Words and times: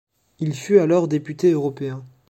Il 0.39 0.55
fut 0.55 0.79
alors 0.79 1.07
député 1.07 1.51
européen. 1.51 2.03